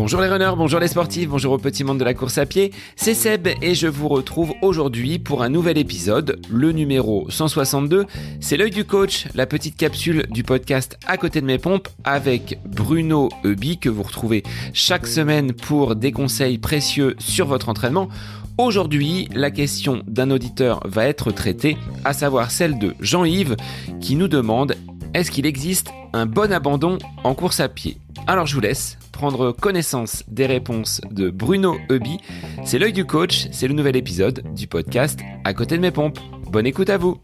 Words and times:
Bonjour 0.00 0.22
les 0.22 0.28
runners, 0.28 0.54
bonjour 0.56 0.80
les 0.80 0.88
sportifs, 0.88 1.28
bonjour 1.28 1.52
au 1.52 1.58
petit 1.58 1.84
monde 1.84 1.98
de 1.98 2.04
la 2.04 2.14
course 2.14 2.38
à 2.38 2.46
pied, 2.46 2.72
c'est 2.96 3.12
Seb 3.12 3.48
et 3.60 3.74
je 3.74 3.86
vous 3.86 4.08
retrouve 4.08 4.54
aujourd'hui 4.62 5.18
pour 5.18 5.42
un 5.42 5.50
nouvel 5.50 5.76
épisode, 5.76 6.40
le 6.50 6.72
numéro 6.72 7.26
162. 7.28 8.06
C'est 8.40 8.56
l'œil 8.56 8.70
du 8.70 8.84
coach, 8.84 9.28
la 9.34 9.46
petite 9.46 9.76
capsule 9.76 10.26
du 10.30 10.42
podcast 10.42 10.98
à 11.06 11.16
côté 11.16 11.40
de 11.42 11.46
mes 11.46 11.58
pompes 11.58 11.88
avec 12.02 12.58
Bruno 12.64 13.28
Eubi 13.44 13.78
que 13.78 13.90
vous 13.90 14.02
retrouvez 14.02 14.42
chaque 14.72 15.06
semaine 15.06 15.52
pour 15.52 15.94
des 15.94 16.12
conseils 16.12 16.58
précieux 16.58 17.14
sur 17.18 17.46
votre 17.46 17.68
entraînement. 17.68 18.08
Aujourd'hui, 18.58 19.28
la 19.34 19.50
question 19.50 20.02
d'un 20.06 20.30
auditeur 20.30 20.80
va 20.84 21.06
être 21.06 21.30
traitée, 21.30 21.76
à 22.04 22.12
savoir 22.12 22.50
celle 22.50 22.78
de 22.78 22.94
Jean-Yves 23.00 23.56
qui 24.00 24.16
nous 24.16 24.28
demande 24.28 24.76
est-ce 25.14 25.30
qu'il 25.30 25.46
existe 25.46 25.88
un 26.12 26.26
bon 26.26 26.52
abandon 26.52 26.98
en 27.24 27.34
course 27.34 27.60
à 27.60 27.68
pied? 27.68 27.98
Alors 28.26 28.46
je 28.46 28.54
vous 28.54 28.60
laisse 28.60 28.98
prendre 29.12 29.52
connaissance 29.52 30.22
des 30.28 30.46
réponses 30.46 31.00
de 31.10 31.30
Bruno 31.30 31.76
Eubi. 31.90 32.18
C'est 32.64 32.78
l'œil 32.78 32.92
du 32.92 33.04
coach, 33.04 33.48
c'est 33.52 33.68
le 33.68 33.74
nouvel 33.74 33.96
épisode 33.96 34.42
du 34.54 34.66
podcast 34.66 35.20
À 35.44 35.52
côté 35.52 35.76
de 35.76 35.82
mes 35.82 35.90
pompes. 35.90 36.18
Bonne 36.50 36.66
écoute 36.66 36.90
à 36.90 36.96
vous. 36.96 37.18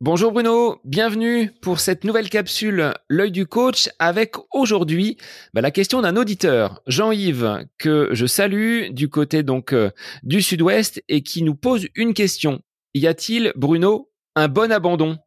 Bonjour 0.00 0.32
Bruno, 0.32 0.80
bienvenue 0.84 1.52
pour 1.60 1.78
cette 1.78 2.04
nouvelle 2.04 2.28
capsule 2.28 2.92
L'œil 3.08 3.30
du 3.30 3.46
coach 3.46 3.88
avec 3.98 4.34
aujourd'hui 4.52 5.16
bah, 5.54 5.60
la 5.60 5.70
question 5.70 6.00
d'un 6.00 6.16
auditeur, 6.16 6.82
Jean-Yves, 6.86 7.66
que 7.78 8.08
je 8.12 8.26
salue 8.26 8.90
du 8.90 9.08
côté 9.08 9.42
donc 9.42 9.72
euh, 9.72 9.90
du 10.24 10.42
sud-ouest 10.42 11.02
et 11.08 11.22
qui 11.22 11.42
nous 11.42 11.54
pose 11.54 11.86
une 11.94 12.14
question. 12.14 12.62
Y 12.94 13.06
a-t-il, 13.06 13.52
Bruno, 13.56 14.11
un 14.34 14.48
bon 14.48 14.72
abandon 14.72 15.18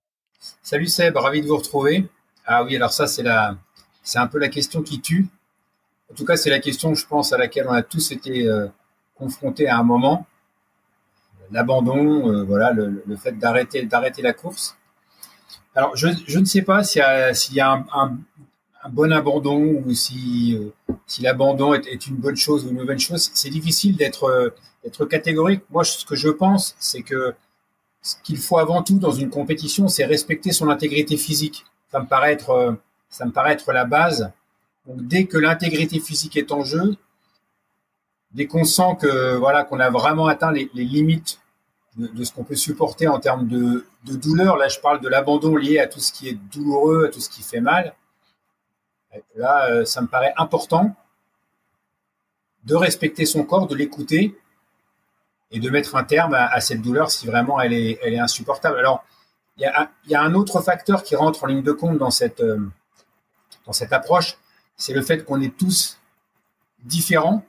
Salut 0.61 0.87
Seb, 0.87 1.15
ravi 1.17 1.41
de 1.41 1.47
vous 1.47 1.57
retrouver. 1.57 2.07
Ah 2.45 2.63
oui, 2.63 2.75
alors 2.75 2.93
ça, 2.93 3.07
c'est 3.07 3.23
c'est 4.03 4.19
un 4.19 4.27
peu 4.27 4.37
la 4.37 4.49
question 4.49 4.81
qui 4.81 5.01
tue. 5.01 5.27
En 6.11 6.15
tout 6.15 6.25
cas, 6.25 6.37
c'est 6.37 6.51
la 6.51 6.59
question, 6.59 6.93
je 6.93 7.05
pense, 7.07 7.33
à 7.33 7.37
laquelle 7.37 7.67
on 7.67 7.73
a 7.73 7.81
tous 7.81 8.11
été 8.11 8.47
euh, 8.47 8.67
confrontés 9.15 9.67
à 9.67 9.77
un 9.77 9.83
moment. 9.83 10.27
L'abandon, 11.51 12.31
euh, 12.31 12.43
voilà, 12.43 12.71
le, 12.71 13.03
fait 13.15 13.33
d'arrêter, 13.33 13.83
d'arrêter 13.85 14.21
la 14.21 14.33
course. 14.33 14.77
Alors, 15.75 15.95
je, 15.95 16.39
ne 16.39 16.45
sais 16.45 16.61
pas 16.61 16.83
s'il 16.83 17.01
y 17.01 17.03
a, 17.03 17.31
y 17.51 17.59
a 17.59 17.85
un, 17.93 18.17
bon 18.89 19.11
abandon 19.11 19.83
ou 19.85 19.93
si, 19.93 20.55
euh, 20.55 20.93
l'abandon 21.21 21.73
est, 21.73 22.07
une 22.07 22.17
bonne 22.17 22.37
chose 22.37 22.65
ou 22.65 22.69
une 22.69 22.77
mauvaise 22.77 22.99
chose. 22.99 23.31
C'est 23.33 23.49
difficile 23.49 23.95
d'être 23.97 24.53
catégorique. 25.09 25.63
Moi, 25.71 25.83
ce 25.83 26.05
que 26.05 26.15
je 26.15 26.29
pense, 26.29 26.75
c'est 26.79 27.01
que 27.01 27.33
ce 28.05 28.15
qu'il 28.23 28.37
faut 28.37 28.59
avant 28.59 28.83
tout 28.83 28.99
dans 28.99 29.11
une 29.11 29.29
compétition, 29.29 29.87
c'est 29.87 30.05
respecter 30.05 30.51
son 30.51 30.69
intégrité 30.69 31.17
physique 31.17 31.65
ça 31.95 32.01
me 32.01 32.07
paraît 32.07 32.33
être, 32.33 32.49
euh, 32.49 32.73
ça 33.09 33.25
me 33.25 33.31
paraît 33.31 33.53
être 33.53 33.71
la 33.71 33.85
base. 33.85 34.31
Donc, 34.85 35.07
dès 35.07 35.27
que 35.27 35.37
l'intégrité 35.37 36.01
physique 36.01 36.35
est 36.35 36.51
en 36.51 36.61
jeu, 36.61 36.97
dès 38.31 38.47
qu'on 38.47 38.65
sent 38.65 38.97
que 38.99 39.35
voilà 39.37 39.63
qu'on 39.63 39.79
a 39.79 39.89
vraiment 39.89 40.27
atteint 40.27 40.51
les, 40.51 40.69
limites 40.73 41.39
de, 41.95 42.23
ce 42.25 42.33
qu'on 42.33 42.43
peut 42.43 42.55
supporter 42.55 43.07
en 43.07 43.19
termes 43.19 43.47
de, 43.47 43.85
douleur, 44.03 44.57
là 44.57 44.67
je 44.67 44.79
parle 44.79 44.99
de 44.99 45.07
l'abandon 45.07 45.55
lié 45.55 45.79
à 45.79 45.87
tout 45.87 46.01
ce 46.01 46.11
qui 46.11 46.27
est 46.27 46.33
douloureux, 46.33 47.05
à 47.05 47.09
tout 47.09 47.21
ce 47.21 47.29
qui 47.29 47.41
fait 47.41 47.61
mal. 47.61 47.93
Là, 49.35 49.69
euh, 49.69 49.85
ça 49.85 50.01
me 50.01 50.07
paraît 50.07 50.33
important 50.35 50.93
de 52.65 52.75
respecter 52.75 53.25
son 53.25 53.45
corps, 53.45 53.67
de 53.67 53.75
l'écouter 53.75 54.37
et 55.51 55.59
de 55.59 55.69
mettre 55.69 55.95
un 55.95 56.03
terme 56.03 56.33
à, 56.33 56.59
cette 56.59 56.81
douleur 56.81 57.11
si 57.11 57.27
vraiment 57.27 57.59
elle 57.61 57.73
est, 57.73 58.19
insupportable. 58.19 58.77
Alors, 58.77 59.05
il 59.57 59.71
y, 60.07 60.15
a 60.15 60.21
un, 60.21 60.33
autre 60.33 60.61
facteur 60.61 61.03
qui 61.03 61.15
rentre 61.15 61.43
en 61.43 61.47
ligne 61.47 61.63
de 61.63 61.71
compte 61.71 61.97
dans 61.97 62.11
cette, 62.11 62.41
euh, 62.41 62.59
dans 63.65 63.71
cette 63.71 63.93
approche, 63.93 64.37
c'est 64.75 64.93
le 64.93 65.01
fait 65.01 65.23
qu'on 65.23 65.39
est 65.39 65.55
tous 65.55 65.97
différents 66.83 67.43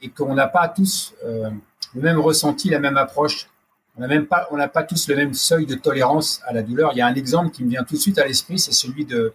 et 0.00 0.10
qu'on 0.10 0.34
n'a 0.34 0.46
pas 0.46 0.68
tous 0.68 1.14
euh, 1.24 1.50
le 1.94 2.00
même 2.00 2.20
ressenti, 2.20 2.70
la 2.70 2.78
même 2.78 2.96
approche. 2.96 3.48
On 3.96 4.02
n'a 4.02 4.08
même 4.08 4.26
pas, 4.26 4.46
pas 4.72 4.82
tous 4.82 5.08
le 5.08 5.16
même 5.16 5.34
seuil 5.34 5.66
de 5.66 5.74
tolérance 5.74 6.42
à 6.46 6.52
la 6.52 6.62
douleur. 6.62 6.92
Il 6.92 6.98
y 6.98 7.00
a 7.00 7.06
un 7.06 7.14
exemple 7.14 7.50
qui 7.50 7.64
me 7.64 7.70
vient 7.70 7.82
tout 7.82 7.94
de 7.94 8.00
suite 8.00 8.18
à 8.18 8.26
l'esprit, 8.26 8.58
c'est 8.58 8.72
celui 8.72 9.04
de, 9.04 9.34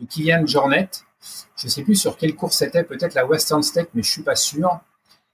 de 0.00 0.06
Kylian 0.06 0.44
Jornet. 0.46 0.90
Je 1.56 1.66
ne 1.66 1.70
sais 1.70 1.82
plus 1.82 1.94
sur 1.94 2.16
quelle 2.16 2.34
course 2.34 2.56
c'était, 2.56 2.82
peut-être 2.82 3.14
la 3.14 3.24
Western 3.24 3.62
State, 3.62 3.90
mais 3.94 4.02
je 4.02 4.10
suis 4.10 4.22
pas 4.22 4.34
sûr. 4.34 4.80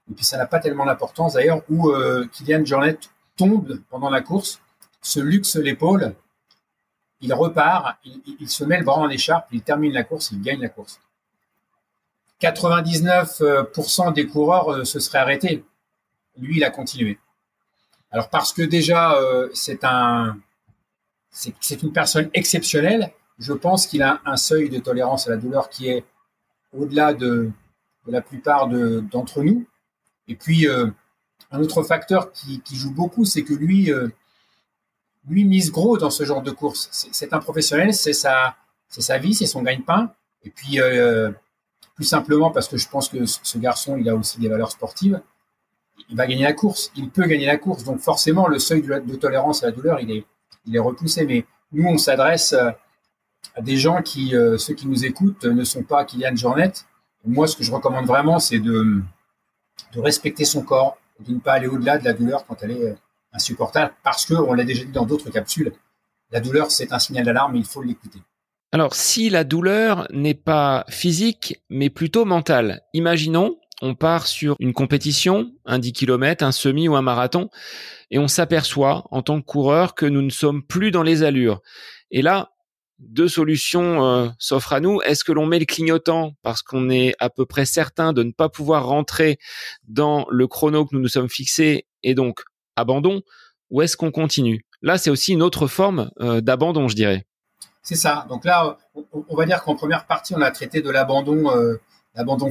Et 0.09 0.13
puis 0.13 0.25
ça 0.25 0.37
n'a 0.37 0.45
pas 0.45 0.59
tellement 0.59 0.85
d'importance 0.85 1.33
d'ailleurs, 1.33 1.61
où 1.69 1.89
euh, 1.89 2.27
Kylian 2.31 2.65
Jornet 2.65 2.97
tombe 3.37 3.79
pendant 3.89 4.09
la 4.09 4.21
course 4.21 4.61
se 5.01 5.19
luxe 5.19 5.55
l'épaule, 5.55 6.13
il 7.21 7.33
repart, 7.33 7.97
il, 8.05 8.49
se 8.49 8.63
met 8.63 8.77
le 8.77 8.85
bras 8.85 8.99
en 8.99 9.09
écharpe, 9.09 9.47
il 9.51 9.61
termine 9.61 9.93
la 9.93 10.03
course, 10.03 10.31
il 10.31 10.41
gagne 10.41 10.61
la 10.61 10.69
course. 10.69 10.99
99% 12.41 14.13
des 14.13 14.25
coureurs 14.27 14.71
euh, 14.71 14.85
se 14.85 14.99
seraient 14.99 15.19
arrêtés. 15.19 15.65
Lui, 16.37 16.57
il 16.57 16.63
a 16.63 16.69
continué. 16.69 17.19
Alors 18.11 18.29
parce 18.29 18.53
que 18.53 18.61
déjà, 18.61 19.13
euh, 19.15 19.49
c'est 19.53 19.83
un, 19.83 20.37
c'est 21.31 21.83
une 21.83 21.91
personne 21.91 22.29
exceptionnelle. 22.33 23.11
Je 23.37 23.53
pense 23.53 23.87
qu'il 23.87 24.01
a 24.01 24.21
un 24.25 24.37
seuil 24.37 24.69
de 24.69 24.79
tolérance 24.79 25.27
à 25.27 25.31
la 25.31 25.37
douleur 25.37 25.69
qui 25.69 25.89
est 25.89 26.05
au-delà 26.73 27.13
de, 27.13 27.51
la 28.07 28.21
plupart 28.21 28.67
d'entre 28.67 29.43
nous. 29.43 29.67
Et 30.29 30.35
puis, 30.35 30.65
euh, 30.67 30.87
un 31.51 31.59
autre 31.59 31.83
facteur 31.83 32.31
qui, 32.31 32.61
joue 32.71 32.93
beaucoup, 32.93 33.25
c'est 33.25 33.43
que 33.43 33.53
lui, 33.53 33.91
lui 35.27 35.45
mise 35.45 35.71
gros 35.71 35.97
dans 35.97 36.09
ce 36.09 36.23
genre 36.23 36.41
de 36.41 36.51
course. 36.51 36.89
C'est 36.91 37.33
un 37.33 37.39
professionnel, 37.39 37.93
c'est 37.93 38.13
sa, 38.13 38.55
sa 38.87 39.17
vie, 39.17 39.33
c'est 39.33 39.45
son 39.45 39.61
gagne-pain. 39.63 40.13
Et 40.43 40.49
puis, 40.49 40.79
euh, 40.79 41.31
plus 41.95 42.05
simplement 42.05 42.51
parce 42.51 42.67
que 42.67 42.77
je 42.77 42.87
pense 42.87 43.09
que 43.09 43.25
ce 43.25 43.57
garçon, 43.57 43.97
il 43.97 44.07
a 44.09 44.15
aussi 44.15 44.39
des 44.39 44.47
valeurs 44.47 44.71
sportives. 44.71 45.21
Il 46.09 46.15
va 46.15 46.27
gagner 46.27 46.43
la 46.43 46.53
course. 46.53 46.91
Il 46.95 47.09
peut 47.09 47.25
gagner 47.25 47.45
la 47.45 47.57
course. 47.57 47.83
Donc 47.83 47.99
forcément, 47.99 48.47
le 48.47 48.57
seuil 48.57 48.81
de, 48.81 49.15
tolérance 49.15 49.63
à 49.63 49.67
la 49.67 49.71
douleur, 49.73 49.99
il 49.99 50.11
est, 50.11 50.25
il 50.65 50.75
est 50.75 50.79
repoussé. 50.79 51.25
Mais 51.25 51.45
nous, 51.71 51.85
on 51.87 51.97
s'adresse 51.97 52.53
euh, 52.53 52.71
à 53.55 53.61
des 53.61 53.77
gens 53.77 54.01
qui, 54.01 54.35
euh, 54.35 54.57
ceux 54.57 54.73
qui 54.73 54.87
nous 54.87 55.05
écoutent, 55.05 55.43
ne 55.43 55.63
sont 55.63 55.83
pas 55.83 56.05
Kylian 56.05 56.35
Jornet. 56.35 56.71
Moi, 57.25 57.47
ce 57.47 57.57
que 57.57 57.63
je 57.63 57.71
recommande 57.71 58.05
vraiment, 58.05 58.39
c'est 58.39 58.59
de, 58.59 59.01
de 59.93 59.99
respecter 59.99 60.45
son 60.45 60.61
corps, 60.61 60.97
de 61.19 61.33
ne 61.33 61.39
pas 61.39 61.53
aller 61.53 61.67
au-delà 61.67 61.97
de 61.97 62.05
la 62.05 62.13
douleur 62.13 62.45
quand 62.45 62.57
elle 62.61 62.71
est 62.71 62.95
insupportable 63.33 63.93
parce 64.03 64.25
que, 64.25 64.33
on 64.33 64.53
l'a 64.53 64.63
déjà 64.63 64.83
dit 64.83 64.91
dans 64.91 65.05
d'autres 65.05 65.29
capsules, 65.29 65.73
la 66.31 66.39
douleur, 66.39 66.71
c'est 66.71 66.93
un 66.93 66.99
signal 66.99 67.25
d'alarme 67.25 67.55
il 67.55 67.65
faut 67.65 67.81
l'écouter. 67.81 68.19
Alors, 68.71 68.93
si 68.93 69.29
la 69.29 69.43
douleur 69.43 70.07
n'est 70.11 70.35
pas 70.35 70.85
physique, 70.89 71.59
mais 71.69 71.89
plutôt 71.89 72.23
mentale, 72.23 72.83
imaginons, 72.93 73.57
on 73.81 73.95
part 73.95 74.27
sur 74.27 74.55
une 74.59 74.73
compétition, 74.73 75.51
un 75.65 75.79
10 75.79 75.93
km, 75.93 76.43
un 76.43 76.51
semi 76.51 76.87
ou 76.87 76.95
un 76.95 77.01
marathon, 77.01 77.49
et 78.11 78.19
on 78.19 78.27
s'aperçoit 78.27 79.05
en 79.09 79.23
tant 79.23 79.41
que 79.41 79.45
coureur 79.45 79.95
que 79.95 80.05
nous 80.05 80.21
ne 80.21 80.29
sommes 80.29 80.63
plus 80.63 80.91
dans 80.91 81.01
les 81.01 81.23
allures. 81.23 81.61
Et 82.11 82.21
là, 82.21 82.51
deux 82.99 83.29
solutions 83.29 84.05
euh, 84.05 84.29
s'offrent 84.37 84.73
à 84.73 84.79
nous. 84.79 85.01
Est-ce 85.01 85.23
que 85.23 85.31
l'on 85.31 85.45
met 85.45 85.59
le 85.59 85.65
clignotant 85.65 86.33
parce 86.41 86.61
qu'on 86.61 86.89
est 86.89 87.13
à 87.19 87.29
peu 87.29 87.45
près 87.45 87.65
certain 87.65 88.13
de 88.13 88.23
ne 88.23 88.31
pas 88.31 88.49
pouvoir 88.49 88.85
rentrer 88.85 89.39
dans 89.87 90.25
le 90.29 90.47
chrono 90.47 90.85
que 90.85 90.95
nous 90.95 91.01
nous 91.01 91.07
sommes 91.07 91.29
fixés 91.29 91.87
et 92.03 92.13
donc 92.13 92.43
abandon 92.75 93.21
ou 93.69 93.81
est-ce 93.81 93.97
qu'on 93.97 94.11
continue? 94.11 94.65
Là, 94.81 94.97
c'est 94.97 95.09
aussi 95.09 95.33
une 95.33 95.41
autre 95.41 95.67
forme 95.67 96.11
euh, 96.19 96.41
d'abandon, 96.41 96.87
je 96.87 96.95
dirais. 96.95 97.25
C'est 97.81 97.95
ça. 97.95 98.25
Donc 98.29 98.45
là, 98.45 98.77
on, 99.13 99.35
va 99.35 99.45
dire 99.45 99.63
qu'en 99.63 99.75
première 99.75 100.05
partie, 100.05 100.33
on 100.35 100.41
a 100.41 100.51
traité 100.51 100.81
de 100.81 100.89
l'abandon, 100.89 101.51
euh, 101.55 101.77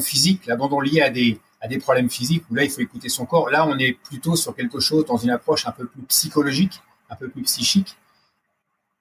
physique, 0.00 0.46
l'abandon 0.46 0.80
lié 0.80 1.02
à 1.02 1.10
des 1.10 1.78
problèmes 1.78 2.10
physiques, 2.10 2.44
où 2.50 2.54
là, 2.54 2.64
il 2.64 2.70
faut 2.70 2.80
écouter 2.80 3.08
son 3.08 3.26
corps. 3.26 3.50
Là, 3.50 3.66
on 3.66 3.78
est 3.78 3.92
plutôt 3.92 4.36
sur 4.36 4.54
quelque 4.54 4.80
chose 4.80 5.04
dans 5.04 5.16
une 5.16 5.30
approche 5.30 5.66
un 5.66 5.72
peu 5.72 5.86
plus 5.86 6.02
psychologique, 6.02 6.80
un 7.10 7.16
peu 7.16 7.28
plus 7.28 7.42
psychique. 7.42 7.96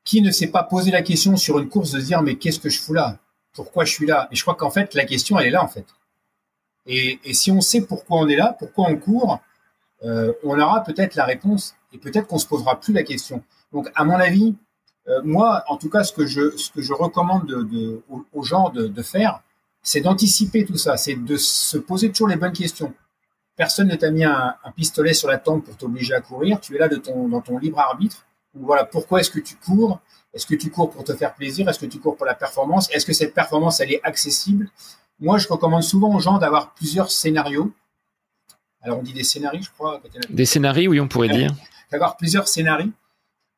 Qui 0.08 0.22
ne 0.22 0.32
s'est 0.32 0.48
pas 0.48 0.64
posé 0.64 0.90
la 0.90 1.02
question 1.02 1.36
sur 1.36 1.60
une 1.60 1.68
course 1.68 1.92
de 1.92 2.00
se 2.00 2.06
dire, 2.06 2.22
mais 2.22 2.36
qu'est-ce 2.36 2.62
que 2.62 2.70
je 2.70 2.80
fous 2.80 2.94
là? 2.94 3.18
Pourquoi 3.52 3.84
je 3.84 3.92
suis 3.92 4.06
là? 4.06 4.30
Et 4.32 4.38
je 4.38 4.42
crois 4.42 4.56
qu'en 4.56 4.70
fait, 4.70 4.94
la 4.94 5.04
question, 5.04 5.38
elle 5.38 5.48
est 5.48 5.52
là, 5.52 5.62
en 5.62 5.68
fait. 5.68 5.86
Et, 6.86 7.20
si 7.34 7.52
on 7.52 7.60
sait 7.60 7.82
pourquoi 7.82 8.20
on 8.20 8.30
est 8.30 8.38
là, 8.38 8.56
pourquoi 8.58 8.88
on 8.88 8.96
court, 8.96 9.42
euh, 10.06 10.32
on 10.46 10.58
aura 10.58 10.82
peut-être 10.86 11.16
la 11.16 11.26
réponse 11.26 11.76
et 11.92 11.98
peut-être 11.98 12.26
qu'on 12.28 12.38
se 12.38 12.48
posera 12.48 12.80
plus 12.80 12.94
la 12.94 13.04
question. 13.04 13.44
Donc, 13.74 13.92
à 13.96 14.06
mon 14.06 14.16
avis, 14.16 14.56
euh, 15.10 15.20
moi, 15.26 15.66
en 15.68 15.76
tout 15.76 15.90
cas, 15.90 16.06
ce 16.06 16.14
que 16.14 16.26
je, 16.26 16.56
ce 16.56 16.72
que 16.72 16.82
je 16.82 16.94
recommande 16.94 17.46
de, 17.46 18.02
aux, 18.32 18.44
gens 18.44 18.70
de, 18.70 19.02
faire, 19.02 19.42
c'est 19.82 20.00
d'anticiper 20.00 20.64
tout 20.64 20.78
ça, 20.78 20.96
c'est 20.96 21.16
de 21.16 21.36
se 21.36 21.78
poser 21.78 22.12
toujours 22.12 22.30
les 22.30 22.38
bonnes 22.38 22.54
questions. 22.54 22.94
Personne 23.58 23.90
ne 23.90 23.96
t'a 23.96 24.10
mis 24.10 24.24
un, 24.24 24.56
pistolet 24.78 25.14
sur 25.14 25.28
la 25.28 25.38
tempe 25.38 25.66
pour 25.66 25.76
t'obliger 25.76 26.14
à 26.14 26.22
courir. 26.22 26.62
Tu 26.62 26.76
es 26.76 26.80
là 26.80 26.88
de 26.88 26.96
ton, 26.96 27.28
dans 27.28 27.42
ton 27.42 27.58
libre 27.58 27.80
arbitre. 27.80 28.27
Voilà, 28.62 28.86
pourquoi 28.86 29.20
est-ce 29.20 29.32
que 29.32 29.40
tu 29.40 29.56
cours? 29.56 30.00
Est-ce 30.34 30.46
que 30.46 30.56
tu 30.56 30.70
cours 30.70 30.90
pour 30.90 31.04
te 31.04 31.16
faire 31.16 31.34
plaisir? 31.34 31.68
Est-ce 31.68 31.80
que 31.80 31.86
tu 31.86 32.00
cours 32.00 32.16
pour 32.16 32.26
la 32.26 32.36
performance? 32.36 32.90
Est-ce 32.92 33.06
que 33.06 33.14
cette 33.14 33.34
performance, 33.34 33.80
elle 33.80 33.92
est 33.92 34.02
accessible? 34.04 34.70
Moi, 35.20 35.38
je 35.38 35.48
recommande 35.48 35.84
souvent 35.84 36.14
aux 36.14 36.20
gens 36.20 36.38
d'avoir 36.38 36.74
plusieurs 36.74 37.12
scénarios 37.12 37.72
alors 38.84 39.00
on 39.00 39.04
dit 39.04 39.12
des 39.12 39.24
scénarios, 39.24 39.64
je 39.64 39.72
crois. 39.72 40.02
Des 40.30 40.46
scénarios, 40.46 40.92
oui, 40.92 41.00
on 41.02 41.10
pourrait 41.10 41.28
dire. 41.28 41.54
D'avoir 41.92 42.16
plusieurs 42.16 42.48
scénarios 42.48 42.92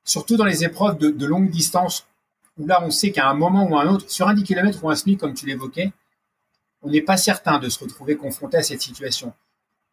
surtout 0.03 0.37
dans 0.37 0.45
les 0.45 0.63
épreuves 0.63 0.97
de, 0.97 1.09
de 1.09 1.25
longue 1.25 1.49
distance, 1.49 2.07
où 2.57 2.65
là, 2.65 2.81
on 2.83 2.89
sait 2.89 3.11
qu'à 3.11 3.29
un 3.29 3.35
moment 3.35 3.67
ou 3.67 3.77
à 3.77 3.83
un 3.83 3.87
autre, 3.87 4.09
sur 4.09 4.27
un 4.27 4.33
10 4.33 4.43
km 4.43 4.83
ou 4.83 4.89
un 4.89 4.95
SMI, 4.95 5.17
comme 5.17 5.33
tu 5.33 5.45
l'évoquais, 5.45 5.91
on 6.81 6.89
n'est 6.89 7.01
pas 7.01 7.17
certain 7.17 7.59
de 7.59 7.69
se 7.69 7.79
retrouver 7.79 8.15
confronté 8.15 8.57
à 8.57 8.63
cette 8.63 8.81
situation. 8.81 9.33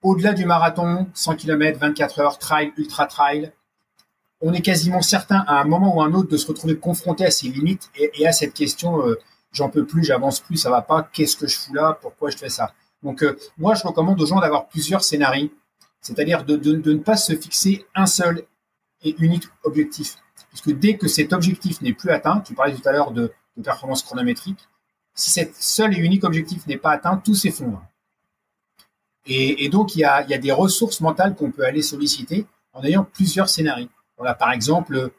Au-delà 0.03 0.33
du 0.33 0.47
marathon, 0.47 1.09
100 1.15 1.37
km, 1.37 1.79
24 1.79 2.21
heures, 2.21 2.39
trail, 2.39 2.73
ultra 2.77 3.07
trail, 3.07 3.53
on 4.41 4.53
est 4.53 4.61
quasiment 4.61 5.03
certain 5.03 5.45
à 5.47 5.61
un 5.61 5.65
moment 5.65 5.97
ou 5.97 6.03
à 6.03 6.07
un 6.07 6.13
autre 6.13 6.29
de 6.29 6.37
se 6.37 6.47
retrouver 6.47 6.77
confronté 6.77 7.25
à 7.25 7.31
ses 7.31 7.49
limites 7.49 7.91
et, 7.95 8.27
à 8.27 8.33
cette 8.33 8.55
question 8.55 9.07
euh, 9.07 9.19
j'en 9.53 9.71
peux 9.71 9.87
plus, 9.87 10.05
j'avance 10.05 10.41
plus, 10.41 10.57
ça 10.57 10.71
va 10.71 10.83
pas, 10.83 11.09
qu'est-ce 11.13 11.37
que 11.37 11.47
je 11.47 11.57
fous 11.57 11.75
là, 11.75 11.99
pourquoi 12.01 12.31
je 12.31 12.37
fais 12.37 12.51
ça? 12.51 12.75
Donc 13.03 13.23
euh, 13.23 13.37
moi 13.59 13.75
je 13.75 13.83
recommande 13.87 14.21
aux 14.21 14.27
gens 14.27 14.41
d'avoir 14.41 14.69
plusieurs 14.69 15.05
scénarios, 15.05 15.51
c'est-à-dire 16.01 16.45
de, 16.45 16.57
ne 16.57 16.99
pas 16.99 17.17
se 17.17 17.35
fixer 17.35 17.87
un 17.95 18.07
seul 18.07 18.45
et 19.03 19.15
unique 19.19 19.45
objectif. 19.65 20.17
Parce 20.51 20.63
que 20.63 20.71
dès 20.71 20.97
que 20.97 21.09
cet 21.09 21.33
objectif 21.33 21.81
n'est 21.81 21.93
plus 21.93 22.11
atteint, 22.11 22.41
tu 22.41 22.55
parlais 22.55 22.75
tout 22.75 22.87
à 22.89 22.93
l'heure 22.93 23.11
de, 23.11 23.33
de 23.57 23.63
performance 23.63 24.03
chronométrique, 24.03 24.69
si 25.15 25.31
cet 25.31 25.57
seul 25.57 25.95
et 25.95 25.99
unique 25.99 26.25
objectif 26.25 26.67
n'est 26.67 26.77
pas 26.77 26.93
atteint, 26.93 27.17
tout 27.17 27.35
s'effondre. 27.35 27.83
Et, 29.29 29.69
donc, 29.71 29.97
il 29.97 30.01
y, 30.01 30.05
a, 30.05 30.23
des 30.23 30.53
ressources 30.53 31.01
mentales 31.01 31.35
qu'on 31.35 31.51
peut 31.51 31.65
aller 31.65 31.83
solliciter 31.83 32.47
en 32.73 32.85
ayant 32.85 33.03
plusieurs 33.03 33.49
scénarios. 33.49 33.89
Voilà, 34.17 34.35
par 34.35 34.53
exemple, 34.53 35.11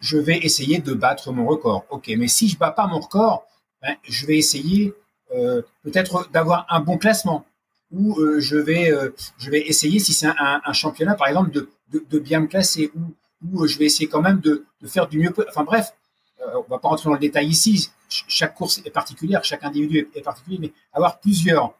je 0.00 0.18
vais 0.18 0.38
essayer 0.38 0.78
de 0.78 0.94
battre 0.94 1.32
mon 1.32 1.46
record. 1.46 1.84
Ok, 1.90 2.10
mais 2.16 2.28
si 2.28 2.48
je 2.48 2.58
bats 2.58 2.70
pas 2.70 2.86
mon 2.86 3.00
record, 3.00 3.46
ben, 3.82 3.96
je 4.02 4.26
vais 4.26 4.38
essayer 4.38 4.94
euh, 5.32 5.62
peut-être 5.82 6.30
d'avoir 6.32 6.66
un 6.70 6.80
bon 6.80 6.98
classement. 6.98 7.44
Ou 7.92 8.18
euh, 8.18 8.40
je 8.40 8.56
vais 8.56 8.90
euh, 8.92 9.10
je 9.38 9.50
vais 9.50 9.60
essayer 9.60 9.98
si 9.98 10.12
c'est 10.12 10.26
un, 10.26 10.72
championnat 10.72 11.14
par 11.14 11.28
exemple 11.28 11.50
de, 11.50 12.18
bien 12.18 12.40
me 12.40 12.46
classer 12.46 12.90
ou, 12.94 13.66
je 13.66 13.78
vais 13.78 13.84
essayer 13.84 14.08
quand 14.08 14.22
même 14.22 14.40
de, 14.40 14.64
faire 14.86 15.06
du 15.06 15.18
mieux. 15.18 15.32
Enfin 15.48 15.64
bref, 15.64 15.92
on 16.40 16.70
va 16.70 16.78
pas 16.78 16.88
rentrer 16.88 17.04
dans 17.04 17.14
le 17.14 17.18
détail 17.18 17.48
ici. 17.48 17.90
Chaque 18.08 18.54
course 18.54 18.80
est 18.84 18.90
particulière, 18.90 19.44
chaque 19.44 19.64
individu 19.64 20.08
est, 20.14 20.22
particulier, 20.22 20.58
mais 20.60 20.72
avoir 20.92 21.20
plusieurs 21.20 21.74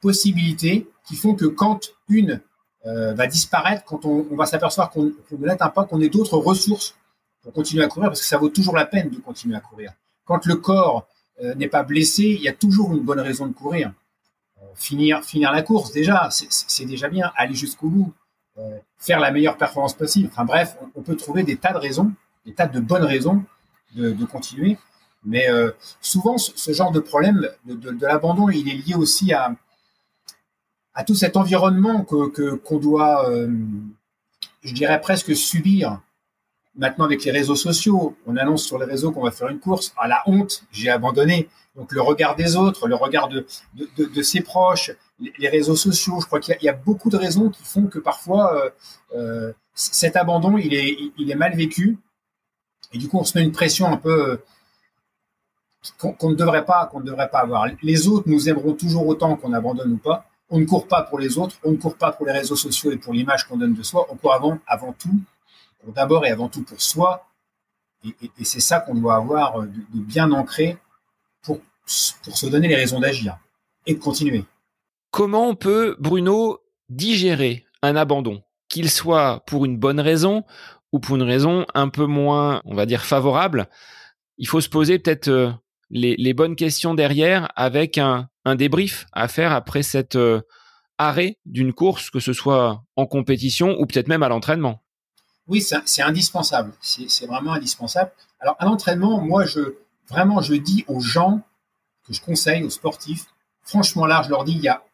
possibilités 0.00 0.86
qui 1.06 1.16
font 1.16 1.34
que 1.34 1.46
quand 1.46 1.92
une 2.08 2.40
euh, 2.86 3.12
va 3.12 3.26
disparaître, 3.26 3.84
quand 3.84 4.06
on, 4.06 4.34
va 4.34 4.46
s'apercevoir 4.46 4.90
qu'on 4.90 5.12
ne 5.32 5.46
l'atteint 5.46 5.68
pas, 5.68 5.84
qu'on 5.84 6.00
ait 6.00 6.08
d'autres 6.08 6.38
ressources 6.38 6.96
pour 7.42 7.52
continuer 7.52 7.84
à 7.84 7.88
courir, 7.88 8.08
parce 8.08 8.20
que 8.22 8.26
ça 8.26 8.38
vaut 8.38 8.48
toujours 8.48 8.74
la 8.74 8.86
peine 8.86 9.10
de 9.10 9.18
continuer 9.18 9.54
à 9.54 9.60
courir. 9.60 9.92
Quand 10.24 10.46
le 10.46 10.56
corps 10.56 11.06
euh, 11.42 11.54
n'est 11.56 11.68
pas 11.68 11.82
blessé, 11.82 12.22
il 12.22 12.40
y 12.40 12.48
a 12.48 12.54
toujours 12.54 12.94
une 12.94 13.00
bonne 13.00 13.20
raison 13.20 13.46
de 13.46 13.52
courir. 13.52 13.92
Euh, 14.62 14.66
finir, 14.74 15.20
la 15.34 15.62
course, 15.62 15.92
déjà, 15.92 16.30
c'est 16.30 16.86
déjà 16.86 17.08
bien. 17.08 17.30
Aller 17.36 17.54
jusqu'au 17.54 17.88
bout, 17.88 18.14
faire 18.98 19.20
la 19.20 19.30
meilleure 19.30 19.56
performance 19.56 19.94
possible. 19.94 20.28
Enfin 20.30 20.44
bref, 20.44 20.76
on, 20.94 21.02
peut 21.02 21.16
trouver 21.16 21.42
des 21.42 21.56
tas 21.56 21.72
de 21.72 21.78
raisons, 21.78 22.12
des 22.44 22.54
tas 22.54 22.66
de 22.66 22.80
bonnes 22.80 23.04
raisons 23.04 23.42
de, 23.94 24.24
continuer. 24.24 24.76
Mais 25.24 25.48
souvent, 26.02 26.36
ce, 26.36 26.72
genre 26.72 26.92
de 26.92 27.00
problème 27.00 27.48
de 27.64 28.06
l'abandon, 28.06 28.50
il 28.50 28.68
est 28.68 28.86
lié 28.86 28.94
aussi 28.94 29.32
à, 29.32 29.54
à 30.94 31.04
tout 31.04 31.14
cet 31.14 31.36
environnement 31.36 32.04
que 32.04 32.54
qu'on 32.54 32.78
doit, 32.78 33.30
euh, 33.30 33.48
je 34.62 34.74
dirais 34.74 35.00
presque 35.00 35.34
subir. 35.34 36.00
Maintenant 36.76 37.04
avec 37.04 37.24
les 37.24 37.32
réseaux 37.32 37.56
sociaux, 37.56 38.16
on 38.26 38.36
annonce 38.36 38.64
sur 38.64 38.78
les 38.78 38.86
réseaux 38.86 39.10
qu'on 39.10 39.24
va 39.24 39.32
faire 39.32 39.48
une 39.48 39.58
course. 39.58 39.92
À 39.98 40.06
la 40.06 40.22
honte, 40.26 40.64
j'ai 40.70 40.88
abandonné. 40.88 41.48
Donc 41.76 41.92
le 41.92 42.00
regard 42.00 42.36
des 42.36 42.56
autres, 42.56 42.86
le 42.88 42.94
regard 42.94 43.28
de, 43.28 43.46
de, 43.74 44.04
de, 44.04 44.22
ses 44.22 44.40
proches, 44.40 44.92
les, 45.18 45.48
réseaux 45.48 45.76
sociaux. 45.76 46.20
Je 46.20 46.26
crois 46.26 46.40
qu'il 46.40 46.56
y, 46.62 46.68
a 46.68 46.72
beaucoup 46.72 47.10
de 47.10 47.16
raisons 47.16 47.50
qui 47.50 47.64
font 47.64 47.86
que 47.86 47.98
parfois 47.98 48.54
euh, 48.54 48.70
euh, 49.16 49.52
cet 49.74 50.16
abandon, 50.16 50.58
il 50.58 50.74
est, 50.74 50.96
il 51.18 51.30
est 51.30 51.34
mal 51.34 51.56
vécu. 51.56 51.98
Et 52.92 52.98
du 52.98 53.08
coup, 53.08 53.18
on 53.18 53.24
se 53.24 53.36
met 53.36 53.44
une 53.44 53.52
pression 53.52 53.86
un 53.86 53.96
peu 53.96 54.40
qu'on 55.98 56.30
ne 56.30 56.34
devrait 56.34 56.64
pas, 56.64 56.86
qu'on 56.86 57.00
ne 57.00 57.06
devrait 57.06 57.30
pas 57.30 57.40
avoir. 57.40 57.66
Les 57.82 58.08
autres 58.08 58.28
nous 58.28 58.48
aimeront 58.48 58.74
toujours 58.74 59.06
autant 59.06 59.36
qu'on 59.36 59.52
abandonne 59.52 59.92
ou 59.92 59.98
pas 59.98 60.29
on 60.50 60.58
ne 60.58 60.64
court 60.64 60.88
pas 60.88 61.02
pour 61.02 61.18
les 61.18 61.38
autres, 61.38 61.56
on 61.62 61.72
ne 61.72 61.76
court 61.76 61.96
pas 61.96 62.12
pour 62.12 62.26
les 62.26 62.32
réseaux 62.32 62.56
sociaux 62.56 62.90
et 62.90 62.96
pour 62.96 63.12
l'image 63.12 63.46
qu'on 63.46 63.56
donne 63.56 63.74
de 63.74 63.82
soi, 63.82 64.06
on 64.10 64.16
court 64.16 64.34
avant, 64.34 64.58
avant 64.66 64.92
tout, 64.92 65.20
d'abord 65.94 66.26
et 66.26 66.30
avant 66.30 66.48
tout 66.48 66.62
pour 66.62 66.80
soi. 66.80 67.26
Et, 68.04 68.44
c'est 68.44 68.60
ça 68.60 68.80
qu'on 68.80 68.94
doit 68.94 69.16
avoir 69.16 69.62
de, 69.62 69.68
bien 69.92 70.32
ancré 70.32 70.78
pour, 71.42 71.60
se 71.86 72.46
donner 72.46 72.68
les 72.68 72.76
raisons 72.76 73.00
d'agir 73.00 73.38
et 73.86 73.94
de 73.94 73.98
continuer. 73.98 74.44
Comment 75.10 75.48
on 75.48 75.54
peut, 75.54 75.96
Bruno, 75.98 76.60
digérer 76.88 77.64
un 77.82 77.96
abandon, 77.96 78.42
qu'il 78.68 78.90
soit 78.90 79.42
pour 79.46 79.64
une 79.64 79.76
bonne 79.76 80.00
raison 80.00 80.44
ou 80.92 81.00
pour 81.00 81.16
une 81.16 81.22
raison 81.22 81.66
un 81.74 81.88
peu 81.88 82.06
moins, 82.06 82.62
on 82.64 82.74
va 82.74 82.86
dire, 82.86 83.04
favorable 83.04 83.68
Il 84.38 84.48
faut 84.48 84.60
se 84.60 84.68
poser 84.68 84.98
peut-être 84.98 85.28
euh, 85.28 85.50
les, 85.90 86.34
bonnes 86.34 86.56
questions 86.56 86.94
derrière 86.94 87.48
avec 87.56 87.98
un, 87.98 88.29
débrief 88.56 89.06
à 89.12 89.28
faire 89.28 89.52
après 89.52 89.82
cet 89.82 90.16
euh, 90.16 90.40
arrêt 90.98 91.38
d'une 91.46 91.72
course, 91.72 92.10
que 92.10 92.20
ce 92.20 92.32
soit 92.32 92.82
en 92.96 93.06
compétition 93.06 93.76
ou 93.78 93.86
peut-être 93.86 94.08
même 94.08 94.22
à 94.22 94.28
l'entraînement. 94.28 94.82
Oui, 95.46 95.60
c'est 95.62 96.02
indispensable. 96.02 96.72
C'est 96.80 97.26
vraiment 97.26 97.54
indispensable. 97.54 98.12
Alors 98.38 98.56
à 98.58 98.66
l'entraînement, 98.66 99.20
moi, 99.20 99.44
je 99.46 99.74
vraiment, 100.08 100.42
je 100.42 100.54
dis 100.54 100.84
aux 100.88 101.00
gens 101.00 101.40
que 102.06 102.12
je 102.12 102.20
conseille, 102.20 102.62
aux 102.62 102.70
sportifs, 102.70 103.26
franchement 103.62 104.06
là, 104.06 104.22
je 104.24 104.30
leur 104.30 104.44
dis, 104.44 104.52
il 104.52 104.60
y 104.60 104.68
a, 104.68 104.84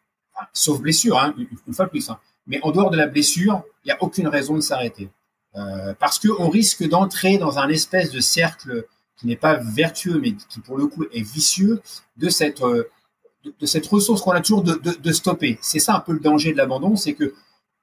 sauf 0.53 0.81
blessure, 0.81 1.19
hein, 1.19 1.35
une, 1.67 1.75
fois 1.75 1.87
de 1.87 1.91
plus, 1.91 2.09
hein, 2.11 2.19
mais 2.47 2.61
en 2.63 2.71
dehors 2.71 2.91
de 2.91 2.97
la 2.97 3.07
blessure, 3.07 3.63
il 3.85 3.89
n'y 3.89 3.93
a 3.93 4.03
aucune 4.03 4.29
raison 4.29 4.55
de 4.55 4.61
s'arrêter. 4.61 5.11
Euh, 5.57 5.95
parce 5.99 6.19
qu'on 6.19 6.51
risque 6.51 6.87
d'entrer 6.87 7.39
dans 7.39 7.59
un 7.59 7.69
espèce 7.69 8.11
de 8.11 8.21
cercle 8.21 8.87
qui 9.17 9.27
n'est 9.27 9.37
pas 9.37 9.55
vertueux, 9.55 10.19
mais 10.21 10.35
qui 10.35 10.61
pour 10.61 10.77
le 10.77 10.87
coup 10.87 11.05
est 11.13 11.23
vicieux, 11.23 11.81
de 12.19 12.29
cette, 12.29 12.63
euh, 12.63 12.91
de, 13.59 13.67
cette 13.67 13.87
ressource 13.87 14.23
qu'on 14.23 14.33
a 14.33 14.41
toujours 14.41 14.63
de, 14.63 14.75
de, 14.75 15.13
stopper. 15.13 15.59
C'est 15.61 15.79
ça 15.79 15.95
un 15.95 16.01
peu 16.01 16.13
le 16.13 16.21
danger 16.21 16.53
de 16.53 16.57
l'abandon, 16.57 16.97
c'est 16.97 17.15
que 17.15 17.35